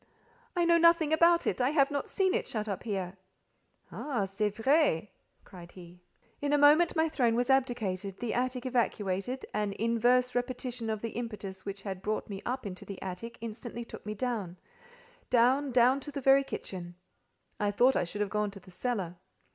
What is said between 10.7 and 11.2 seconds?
of the